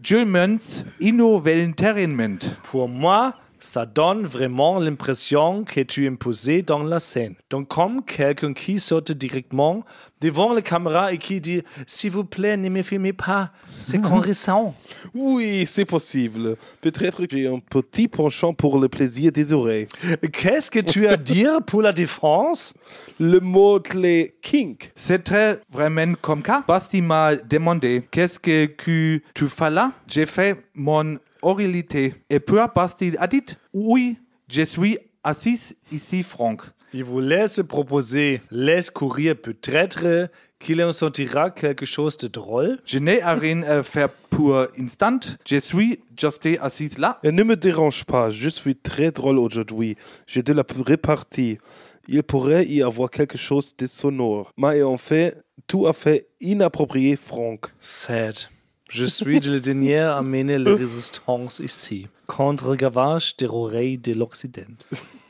des 0.07 0.15
Germans 0.15 0.85
involontairement. 1.03 2.39
Pour 2.71 2.89
moi, 2.89 3.35
ça 3.66 3.85
donne 3.85 4.25
vraiment 4.25 4.78
l'impression 4.78 5.64
que 5.64 5.80
tu 5.80 6.04
es 6.04 6.08
imposé 6.08 6.62
dans 6.62 6.82
la 6.82 7.00
scène. 7.00 7.35
Donc, 7.50 7.68
comme 7.68 8.04
quelqu'un 8.04 8.52
qui 8.52 8.78
saute 8.78 9.11
directement 9.12 9.85
devant 10.20 10.52
la 10.54 10.62
caméra 10.62 11.12
et 11.12 11.18
qui 11.18 11.40
dit 11.40 11.62
S'il 11.87 12.12
vous 12.12 12.25
plaît, 12.25 12.56
ne 12.56 12.68
me 12.68 12.82
filmez 12.82 13.12
pas, 13.12 13.50
c'est 13.78 14.04
ressent. 14.06 14.75
Oui, 15.14 15.66
c'est 15.68 15.85
possible. 15.85 16.56
Peut-être 16.80 17.26
que 17.26 17.37
j'ai 17.37 17.49
un 17.49 17.58
petit 17.58 18.08
penchant 18.08 18.54
pour 18.54 18.78
le 18.78 18.88
plaisir 18.88 19.32
des 19.32 19.52
oreilles. 19.52 19.88
Qu'est-ce 20.32 20.70
que 20.70 20.80
tu 20.80 21.06
as 21.08 21.12
à 21.12 21.16
dire 21.16 21.62
pour 21.66 21.82
la 21.82 21.92
défense? 21.92 22.75
Le 23.18 23.40
mot 23.40 23.80
clé 23.80 24.37
kink. 24.42 24.92
Très 25.25 25.61
vraiment 25.70 26.14
comme 26.20 26.42
ça. 26.44 26.62
Basti 26.68 27.02
m'a 27.02 27.35
demandé 27.35 28.06
qu'est-ce 28.11 28.38
que, 28.38 28.66
que 28.66 29.20
tu 29.35 29.49
fais 29.49 29.70
là? 29.70 29.92
J'ai 30.06 30.26
fait 30.26 30.56
mon 30.75 31.18
oralité. 31.47 32.15
Et 32.29 32.41
puis 32.41 32.59
Basti 32.75 33.12
a 33.19 33.26
dit 33.26 33.45
oui, 33.73 34.19
je 34.49 34.62
suis 34.62 34.99
assis 35.23 35.76
ici, 35.93 36.23
Franck. 36.23 36.62
Il 36.93 37.05
vous 37.05 37.21
laisse 37.21 37.61
proposer, 37.69 38.41
laisse 38.50 38.91
courir 38.91 39.37
peut-être 39.37 40.29
qu'il 40.59 40.83
en 40.83 40.93
sortira 40.93 41.50
quelque 41.50 41.85
chose 41.85 42.17
de 42.17 42.29
drôle? 42.29 42.79
Je 42.85 42.99
n'ai 42.99 43.23
rien 43.23 43.62
à 43.62 43.83
faire 43.83 44.09
pour 44.09 44.57
instant. 44.79 45.21
Je 45.45 45.57
suis 45.57 46.00
juste 46.19 46.49
assis 46.61 46.91
là. 46.97 47.19
Et 47.23 47.33
ne 47.33 47.43
me 47.43 47.57
dérange 47.57 48.05
pas, 48.05 48.31
je 48.31 48.49
suis 48.49 48.76
très 48.76 49.11
drôle 49.11 49.38
aujourd'hui. 49.38 49.97
J'ai 50.26 50.43
de 50.43 50.53
la 50.53 50.65
répartie. 50.85 51.59
Il 52.09 52.23
pourrait 52.23 52.67
y 52.67 52.83
avoir 52.83 53.11
quelque 53.11 53.37
chose 53.37 53.75
de 53.76 53.87
sonore. 53.87 54.53
Mais 54.57 54.83
en 54.83 54.97
fait, 54.97 55.43
tout 55.67 55.87
à 55.87 55.93
fait 55.93 56.29
inapproprié, 56.41 57.17
Franck. 57.17 57.67
Sad. 57.81 58.37
Je 58.88 59.05
suis 59.05 59.40
le 59.40 59.61
dernier 59.61 59.99
à 59.99 60.23
mener 60.23 60.59
la 60.59 60.75
résistance 60.75 61.59
ici, 61.59 62.07
contre 62.26 62.71
le 62.71 62.76
gavage 62.76 63.37
des 63.37 63.47
oreilles 63.47 63.99
de 63.99 64.12
l'Occident. 64.12 64.62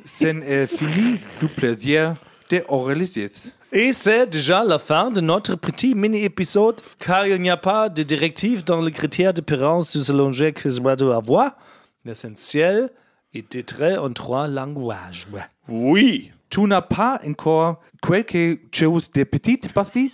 C'est 0.04 0.66
fini 0.66 1.18
du 1.40 1.48
plaisir 1.48 2.16
des 2.50 2.62
Orélisiers. 2.68 3.30
Et 3.72 3.92
c'est 3.92 4.26
déjà 4.26 4.62
la 4.62 4.78
fin 4.78 5.10
de 5.10 5.20
notre 5.20 5.56
petit 5.56 5.94
mini-épisode, 5.94 6.80
car 6.98 7.26
il 7.26 7.40
n'y 7.40 7.50
a 7.50 7.56
pas 7.56 7.88
de 7.88 8.02
directive 8.02 8.62
dans 8.62 8.80
les 8.80 8.92
critères 8.92 9.34
de 9.34 9.40
pérence 9.40 9.96
du 9.96 10.12
longer 10.12 10.52
que 10.52 10.68
je 10.68 10.78
dois 10.78 11.16
avoir. 11.16 11.56
L'essentiel 12.04 12.90
est 13.34 13.52
d'être 13.52 13.82
en 13.98 14.12
trois 14.12 14.48
langages. 14.48 15.26
Oui. 15.66 16.30
Tu 16.48 16.60
n'as 16.60 16.82
pas 16.82 17.20
encore 17.26 17.80
quelque 18.06 18.58
chose 18.70 19.10
de 19.10 19.24
petit, 19.24 19.60
Basti? 19.74 20.12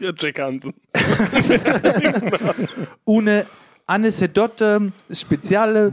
Ja, 0.00 0.12
Jack 0.16 0.38
Hansen. 0.38 0.72
Une 3.06 3.44
anecdote 3.88 4.62
spéciale 5.10 5.92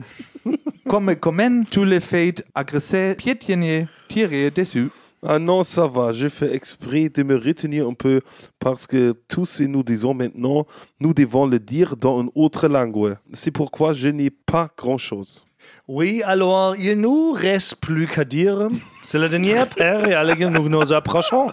comme 0.88 1.15
comment 1.15 1.63
tu 1.70 1.86
le 1.86 2.00
fais 2.00 2.34
agresser, 2.56 3.15
piétiner, 3.15 3.88
tirer 4.08 4.51
dessus. 4.51 4.89
Ah 5.25 5.39
non, 5.39 5.63
ça 5.63 5.88
va. 5.88 6.13
J'ai 6.13 6.29
fait 6.29 6.53
exprès 6.53 7.10
de 7.10 7.24
me 7.24 7.36
retenir 7.36 7.88
un 7.88 7.94
peu 7.94 8.22
parce 8.60 8.86
que 8.86 9.15
tout 9.27 9.46
ce 9.46 9.63
que 9.63 9.67
nous 9.67 9.84
disons 9.84 10.13
maintenant, 10.13 10.65
nous 11.00 11.13
devons 11.13 11.48
le 11.48 11.60
dire 11.60 11.98
dans 11.98 12.22
une 12.22 12.29
autre 12.36 12.67
langue. 12.67 13.15
C'est 13.34 13.51
pourquoi 13.51 13.94
je 13.94 14.10
n'ai 14.10 14.29
pas 14.29 14.70
grand-chose. 14.77 15.44
Oui, 15.88 16.22
alors, 16.24 16.75
il 16.75 17.01
nous 17.01 17.32
reste 17.32 17.77
plus 17.77 18.08
qu'à 18.08 18.24
dire. 18.24 18.70
C'est 19.01 19.20
la 19.20 19.27
dernière 19.27 19.67
paire 19.67 20.08
et 20.08 20.13
allez, 20.13 20.46
nous 20.46 20.70
nous 20.70 20.94
approchons. 20.94 21.51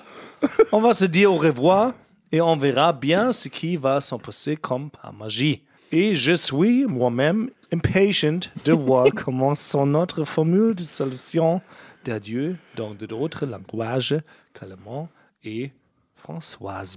On 0.70 0.80
va 0.80 0.92
se 0.92 1.06
dire 1.06 1.32
au 1.32 1.36
revoir 1.36 1.94
et 2.34 2.40
on 2.40 2.56
verra 2.56 2.92
bien 2.92 3.30
ce 3.30 3.46
qui 3.46 3.76
va 3.76 4.00
s'en 4.00 4.18
passer 4.18 4.56
comme 4.56 4.90
par 4.90 5.12
magie. 5.12 5.62
Et 5.92 6.16
je 6.16 6.32
suis 6.32 6.84
moi-même 6.84 7.48
impatient 7.72 8.40
de 8.64 8.72
voir 8.86 9.06
comment 9.14 9.54
sont 9.54 9.86
notre 9.86 10.24
formule 10.24 10.74
de 10.74 10.80
solution 10.80 11.62
d'adieu 12.04 12.56
dans 12.74 12.92
d'autres 12.92 13.46
langages 13.46 14.16
qu'allemand 14.52 15.08
et 15.44 15.70
Françoise. 16.16 16.96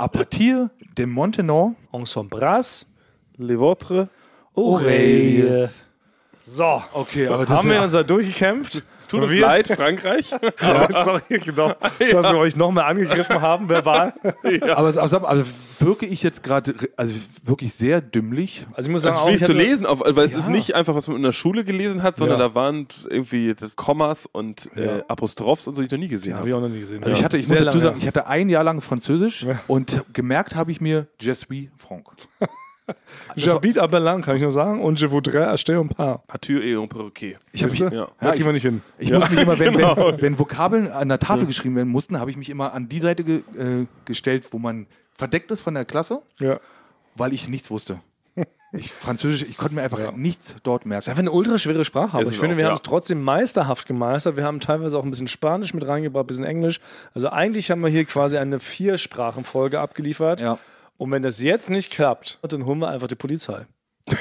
À 0.00 0.06
partir 0.06 0.68
de 0.94 1.04
maintenant, 1.04 1.74
On 1.92 2.04
s'embrasse. 2.04 2.86
Les 3.36 3.56
vôtres 3.56 4.06
Oreille. 4.54 5.42
So, 6.50 6.82
Okay, 6.94 7.26
aber 7.28 7.44
das 7.44 7.58
haben 7.58 7.68
wir 7.70 7.82
uns 7.82 7.92
da 7.92 8.02
durchgekämpft? 8.02 8.82
Tut 9.06 9.22
uns 9.22 9.32
Wir- 9.32 9.40
leid, 9.42 9.68
Frankreich. 9.68 10.30
Sorry, 10.90 11.22
genau, 11.44 11.68
dass 11.98 11.98
wir 12.32 12.38
euch 12.38 12.56
nochmal 12.56 12.84
angegriffen 12.84 13.40
haben, 13.40 13.68
verbal. 13.68 14.12
aber, 14.62 14.88
aber 14.88 15.08
sag 15.08 15.22
mal, 15.22 15.28
also 15.28 15.44
wirke 15.78 16.04
ich 16.06 16.22
jetzt 16.22 16.42
gerade 16.42 16.74
also 16.96 17.14
wirklich 17.44 17.72
sehr 17.74 18.00
dümmlich. 18.02 18.66
Also 18.74 18.88
ich 18.88 18.92
muss 18.92 19.02
sagen, 19.02 19.16
ist 19.16 19.20
auch, 19.22 19.26
schwierig 19.26 19.40
ich 19.42 19.46
zu 19.46 19.52
lesen, 19.52 19.86
auf, 19.86 20.00
weil 20.00 20.26
es 20.26 20.34
ist 20.34 20.46
Ja. 20.46 20.52
nicht 20.52 20.74
einfach, 20.74 20.94
was 20.94 21.06
man 21.08 21.16
in 21.18 21.22
der 21.22 21.32
Schule 21.32 21.64
gelesen 21.64 22.02
hat, 22.02 22.16
sondern 22.18 22.38
Ja. 22.40 22.48
da 22.48 22.54
waren 22.54 22.86
irgendwie 23.08 23.54
Kommas 23.76 24.26
und 24.26 24.70
äh, 24.76 25.02
Apostrophs 25.08 25.66
und 25.68 25.74
so, 25.74 25.80
die 25.82 25.86
ich 25.86 25.92
noch 25.92 25.98
nie 25.98 26.08
gesehen 26.08 26.32
Habe 26.34 26.40
habe. 26.40 26.48
ich 26.50 26.54
auch 26.54 26.60
noch 26.60 26.68
nie 26.68 26.80
gesehen. 26.80 27.02
Also 27.02 27.16
ich 27.16 27.24
hatte, 27.24 27.36
ich 27.38 27.48
muss 27.48 27.58
dazu 27.58 27.80
sagen, 27.80 27.96
ich 27.98 28.06
hatte 28.06 28.26
ein 28.26 28.48
Jahr 28.50 28.64
lang 28.64 28.80
Französisch 28.82 29.46
und 29.68 30.02
gemerkt 30.12 30.54
habe 30.54 30.70
ich 30.70 30.80
mir 30.82 31.06
Je 31.20 31.32
suis 31.34 31.68
Franck. 31.76 32.04
J'habite 33.36 33.78
à 33.80 33.86
Berlin, 33.86 34.22
kann 34.22 34.36
ich 34.36 34.42
nur 34.42 34.52
sagen. 34.52 34.80
Und 34.82 34.98
je 35.00 35.10
voudrais 35.10 35.46
acheter 35.48 35.78
un 35.78 35.88
paar. 35.88 36.22
Arthur 36.28 36.62
et 36.62 36.74
un 36.76 36.86
perroquet. 36.88 37.36
Ich 37.52 37.62
habe? 37.62 37.94
Ja. 37.94 38.08
Da 38.20 38.32
kriegen 38.32 38.46
wir 38.46 38.52
nicht 38.52 38.62
hin. 38.62 38.82
ich 38.98 39.10
muss 39.12 39.28
mich 39.30 39.40
immer, 39.40 39.58
wenn, 39.58 39.72
genau. 39.76 39.96
wenn, 39.96 40.20
wenn 40.22 40.38
Vokabeln 40.38 40.90
an 40.90 41.08
der 41.08 41.18
Tafel 41.18 41.46
geschrieben 41.46 41.76
werden 41.76 41.88
mussten, 41.90 42.18
habe 42.18 42.30
ich 42.30 42.36
mich 42.36 42.50
immer 42.50 42.72
an 42.72 42.88
die 42.88 43.00
Seite 43.00 43.24
ge, 43.24 43.42
äh, 43.58 43.86
gestellt, 44.04 44.48
wo 44.52 44.58
man 44.58 44.86
verdeckt 45.14 45.50
ist 45.50 45.60
von 45.60 45.74
der 45.74 45.84
Klasse, 45.84 46.20
Ja. 46.38 46.58
weil 47.16 47.32
ich 47.34 47.48
nichts 47.48 47.70
wusste. 47.70 48.00
Ich 48.72 48.92
Französisch, 48.92 49.46
ich 49.48 49.56
konnte 49.56 49.74
mir 49.76 49.82
einfach 49.82 50.12
nichts 50.14 50.54
dort 50.62 50.82
Das 50.82 50.84
ist 50.84 50.88
merken. 50.88 51.08
einfach 51.10 51.20
eine 51.20 51.30
ultra 51.32 51.56
schwere 51.58 51.86
Sprache, 51.86 52.12
aber 52.12 52.22
Ist 52.24 52.28
ich 52.28 52.34
es 52.34 52.40
finde, 52.40 52.52
auch, 52.54 52.56
wir 52.58 52.64
ja. 52.64 52.68
haben 52.68 52.76
es 52.76 52.82
trotzdem 52.82 53.22
meisterhaft 53.22 53.86
gemeistert. 53.86 54.36
Wir 54.36 54.44
haben 54.44 54.60
teilweise 54.60 54.98
auch 54.98 55.04
ein 55.04 55.10
bisschen 55.10 55.26
Spanisch 55.26 55.72
mit 55.72 55.86
reingebracht, 55.88 56.24
ein 56.24 56.26
bisschen 56.26 56.44
Englisch. 56.44 56.78
Also 57.14 57.30
eigentlich 57.30 57.70
haben 57.70 57.80
wir 57.80 57.88
hier 57.88 58.04
quasi 58.04 58.36
eine 58.36 58.60
Viersprachenfolge 58.60 59.80
abgeliefert. 59.80 60.40
Ja. 60.40 60.58
Und 60.98 61.12
wenn 61.12 61.22
das 61.22 61.40
jetzt 61.40 61.70
nicht 61.70 61.90
klappt, 61.90 62.38
dann 62.42 62.66
holen 62.66 62.80
wir 62.80 62.88
einfach 62.88 63.06
die 63.06 63.14
Polizei. 63.14 63.66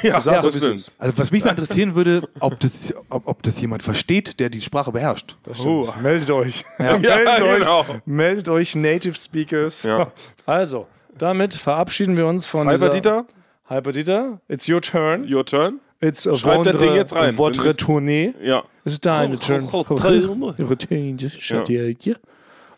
Ja, 0.03 0.19
sag's 0.19 0.43
so, 0.43 0.49
ist. 0.49 0.95
Also 0.97 1.17
was 1.17 1.31
mich 1.31 1.43
mal 1.43 1.51
interessieren 1.51 1.95
würde, 1.95 2.27
ob 2.39 2.59
das, 2.59 2.93
ob, 3.09 3.27
ob 3.27 3.43
das 3.43 3.59
jemand 3.59 3.83
versteht, 3.83 4.39
der 4.39 4.49
die 4.49 4.61
Sprache 4.61 4.91
beherrscht. 4.91 5.37
Oh, 5.65 5.87
meldet 6.01 6.31
euch. 6.31 6.65
Ja, 6.77 6.97
meldet, 6.97 7.41
euch 7.41 7.59
genau. 7.59 7.85
meldet 8.05 8.49
euch 8.49 8.75
Native 8.75 9.15
Speakers. 9.15 9.83
Ja. 9.83 10.11
Also, 10.45 10.87
damit 11.17 11.53
verabschieden 11.53 12.17
wir 12.17 12.27
uns 12.27 12.45
von 12.45 12.67
dieser... 12.67 12.89
Dieter, 12.89 13.25
Hyper 13.69 13.91
Dieter, 13.91 14.39
it's 14.47 14.69
your 14.69 14.81
turn. 14.81 15.33
your 15.33 15.45
turn. 15.45 15.79
It's 15.99 16.27
a 16.27 16.37
Schreib 16.37 16.63
das 16.63 16.77
Ding 16.77 16.93
jetzt 16.93 17.13
rein. 17.13 17.37
Votre 17.37 17.75
tournée. 17.75 18.33
Ja. 18.41 18.63
It's 18.85 19.01
deine 19.01 19.39
Turn. 19.39 19.65
Ja. 19.65 19.71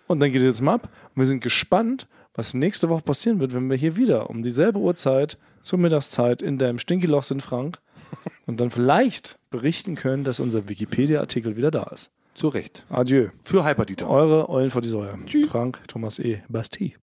Und 0.07 0.19
dann 0.19 0.31
geht 0.31 0.41
es 0.41 0.47
jetzt 0.47 0.61
mal 0.61 0.75
ab. 0.75 0.89
Und 1.15 1.21
wir 1.21 1.27
sind 1.27 1.43
gespannt, 1.43 2.07
was 2.39 2.53
nächste 2.53 2.87
Woche 2.87 3.01
passieren 3.01 3.41
wird, 3.41 3.53
wenn 3.53 3.69
wir 3.69 3.75
hier 3.75 3.97
wieder 3.97 4.29
um 4.29 4.43
dieselbe 4.43 4.79
Uhrzeit 4.79 5.37
zur 5.61 5.77
Mittagszeit 5.77 6.41
in 6.41 6.57
deinem 6.57 6.79
Stinkeloch 6.79 7.23
sind, 7.23 7.41
Frank. 7.41 7.79
Und 8.45 8.61
dann 8.61 8.71
vielleicht 8.71 9.37
berichten 9.51 9.95
können, 9.95 10.23
dass 10.23 10.39
unser 10.39 10.69
Wikipedia-Artikel 10.69 11.57
wieder 11.57 11.69
da 11.69 11.83
ist. 11.93 12.11
Zu 12.33 12.47
Recht. 12.47 12.85
Adieu. 12.89 13.27
Für 13.41 13.65
Hyperdieter. 13.65 14.09
Eure 14.09 14.47
Eulen 14.47 14.71
vor 14.71 14.81
die 14.81 14.87
Säue. 14.87 15.17
Frank 15.49 15.81
Thomas 15.87 16.17
E. 16.17 16.41
Basti. 16.47 16.95